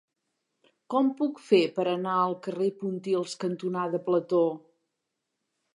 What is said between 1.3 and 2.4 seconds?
fer per anar al